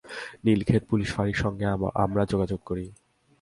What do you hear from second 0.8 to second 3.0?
Police ফাঁড়ির সঙ্গে আমরা যোগাযোগ করি।